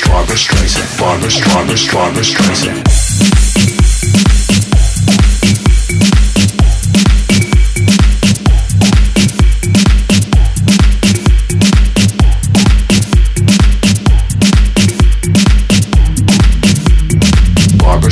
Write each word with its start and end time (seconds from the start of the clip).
Barbra 0.00 0.36
Streisand, 0.36 0.98
Barbra, 0.98 1.28
Barbra, 1.30 1.76
Barbra 1.92 2.22
Streisand. 2.24 2.82
Barbra 17.78 18.10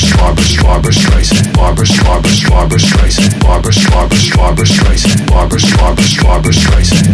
Streisand, 0.92 1.52
Barbra 1.54 1.86
Streisand, 1.86 3.40
Barbra 3.40 3.70
Streisand, 3.72 4.36
Barbra 4.36 4.64
Streisand, 4.64 5.26
Barbra 5.26 5.58
Streisand, 5.58 6.22
Barbra 6.22 6.52
Streisand. 6.52 6.71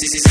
this 0.00 0.14
is 0.14 0.29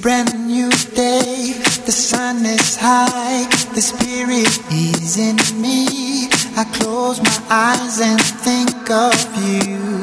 brand 0.00 0.46
new 0.46 0.70
day. 0.94 1.54
The 1.86 1.92
sun 1.92 2.44
is 2.46 2.76
high, 2.76 3.46
the 3.74 3.80
spirit 3.80 4.54
is 4.70 5.18
in 5.18 5.36
me. 5.60 6.28
I 6.56 6.64
close 6.78 7.20
my 7.20 7.40
eyes 7.50 8.00
and 8.00 8.20
think 8.20 8.90
of 8.90 9.16
you. 9.42 10.02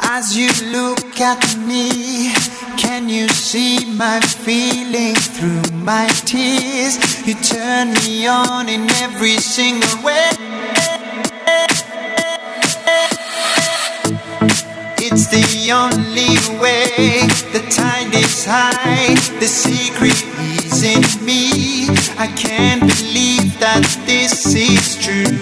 As 0.00 0.36
you 0.36 0.50
look 0.72 1.20
at 1.20 1.42
me, 1.58 2.32
can 2.76 3.08
you 3.08 3.28
see 3.28 3.84
my 3.94 4.20
feeling 4.20 5.14
through 5.14 5.76
my 5.76 6.06
tears? 6.24 6.96
You 7.26 7.34
turn 7.34 7.92
me 8.04 8.26
on 8.26 8.68
in 8.68 8.90
every 9.02 9.38
single 9.38 10.02
way. 10.02 10.47
The 15.42 15.70
only 15.72 16.34
way. 16.58 17.26
The 17.52 17.62
tide 17.70 18.14
is 18.14 18.44
high, 18.44 19.14
the 19.38 19.46
secret 19.46 20.18
is 20.66 20.82
in 20.82 21.02
me. 21.24 21.88
I 22.18 22.26
can't 22.36 22.80
believe 22.80 23.58
that 23.60 23.84
this 24.04 24.54
is 24.54 24.96
true. 25.04 25.38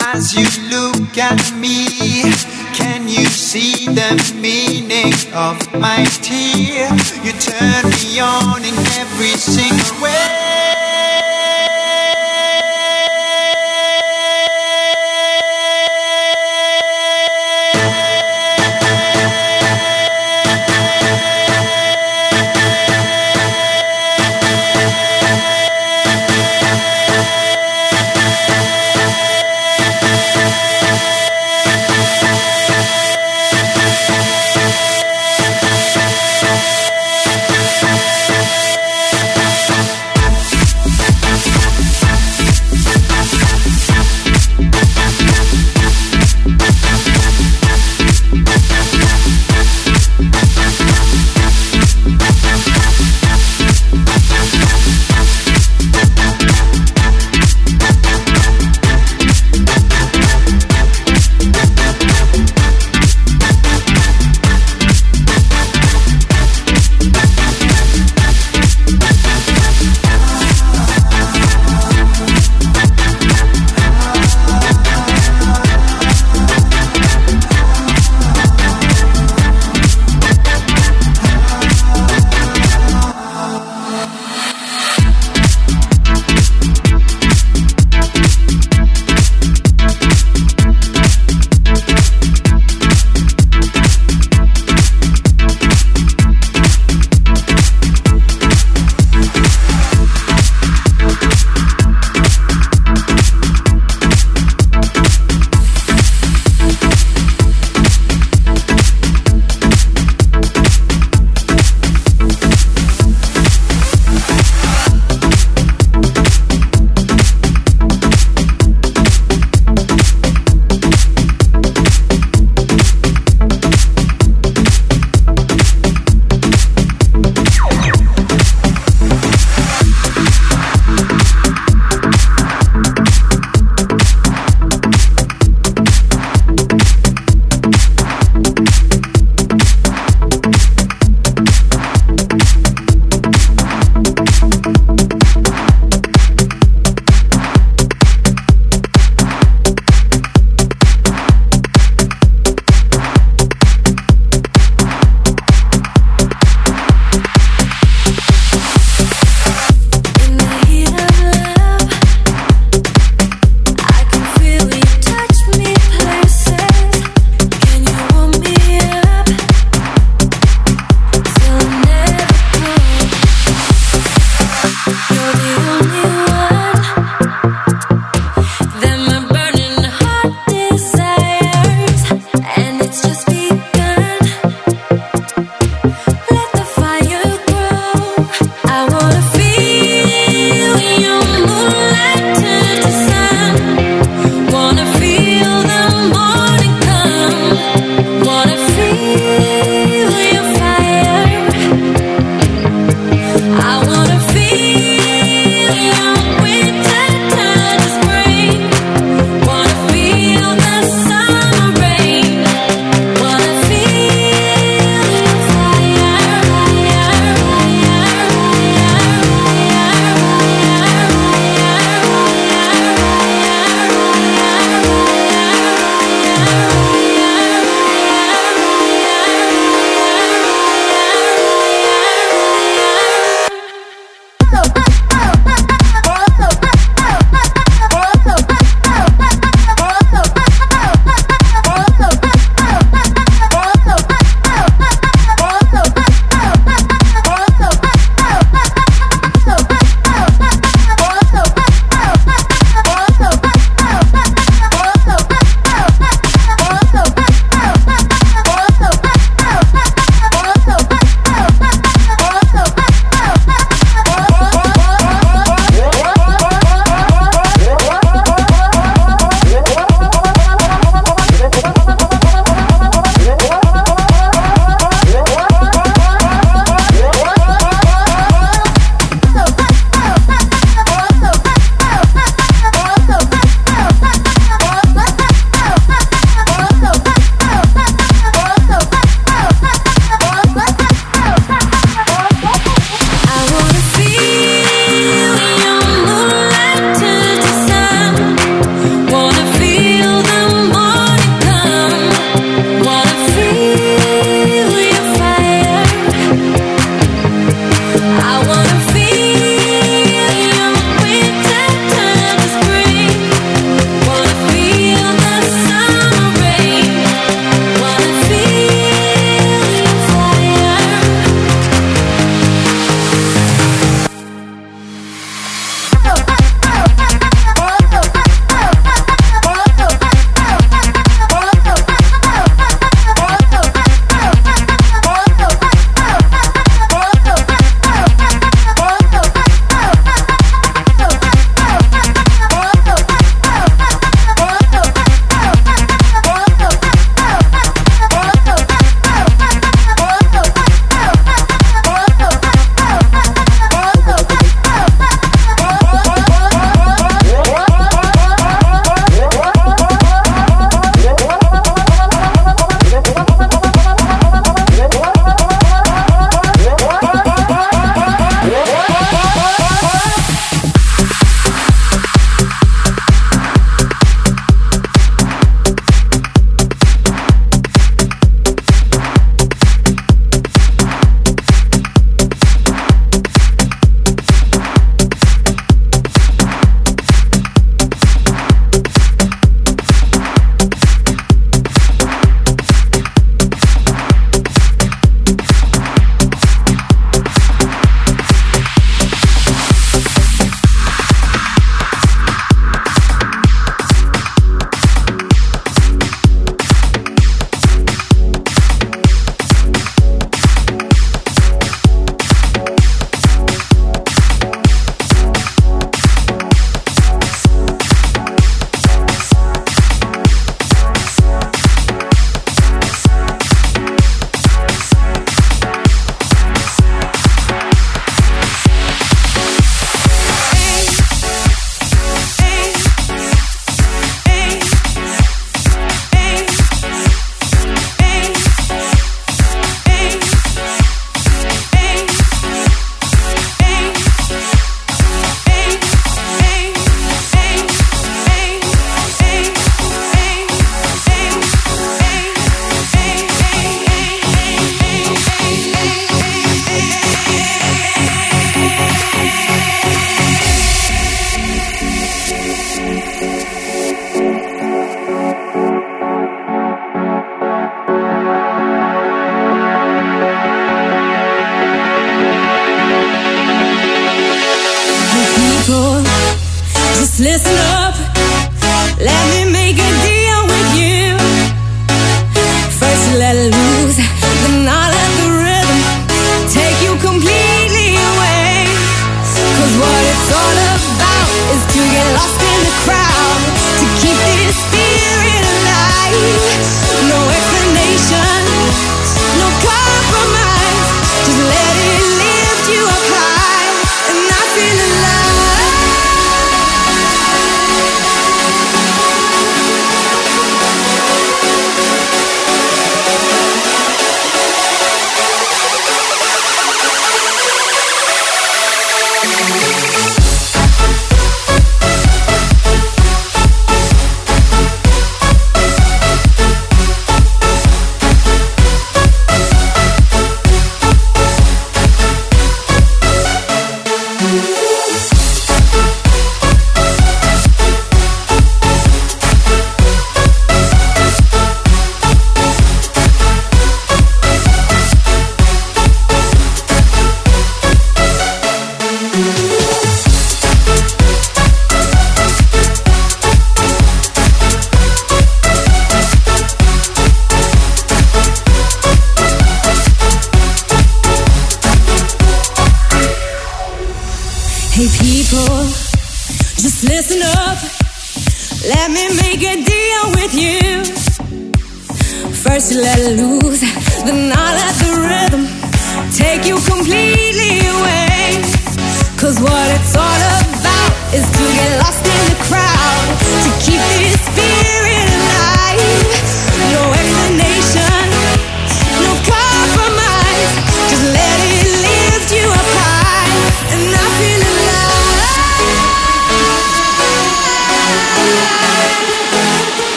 As 0.00 0.34
you 0.34 0.46
look 0.70 1.16
at 1.18 1.52
me, 1.54 1.86
can 2.74 3.08
you 3.08 3.26
see 3.26 3.86
the 3.86 4.12
meaning 4.40 5.12
of 5.34 5.56
my 5.74 6.04
tear? 6.26 6.90
You 7.22 7.32
turn 7.38 7.84
me 7.90 8.18
on 8.20 8.64
in 8.64 8.74
every 8.98 9.36
single 9.36 10.02
way. 10.02 10.45